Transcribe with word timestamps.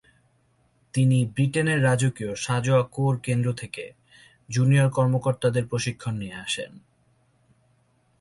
তিনি 0.93 1.17
ব্রিটেনের 1.25 1.79
রাজকীয় 1.83 2.31
সাঁজোয়া 2.35 2.83
কোর 2.91 3.13
কেন্দ্র 3.17 3.49
থেকে 3.53 3.83
জুনিয়র 4.49 4.89
কর্মকর্তাদের 4.89 5.63
প্রশিক্ষণ 5.65 6.13
নিয়ে 6.15 6.37
আসেন। 6.37 6.71